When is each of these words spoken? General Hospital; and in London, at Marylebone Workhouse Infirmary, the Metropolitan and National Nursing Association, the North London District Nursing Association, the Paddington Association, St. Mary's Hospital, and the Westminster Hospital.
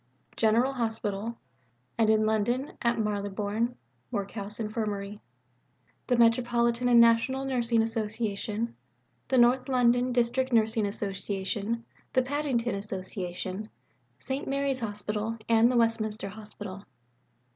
General 0.35 0.73
Hospital; 0.73 1.37
and 1.95 2.09
in 2.09 2.25
London, 2.25 2.71
at 2.81 2.97
Marylebone 2.97 3.75
Workhouse 4.09 4.59
Infirmary, 4.59 5.19
the 6.07 6.17
Metropolitan 6.17 6.87
and 6.87 6.99
National 6.99 7.45
Nursing 7.45 7.83
Association, 7.83 8.75
the 9.27 9.37
North 9.37 9.69
London 9.69 10.11
District 10.11 10.51
Nursing 10.51 10.87
Association, 10.87 11.85
the 12.13 12.23
Paddington 12.23 12.73
Association, 12.73 13.69
St. 14.17 14.47
Mary's 14.47 14.79
Hospital, 14.79 15.37
and 15.47 15.71
the 15.71 15.77
Westminster 15.77 16.29
Hospital. 16.29 16.83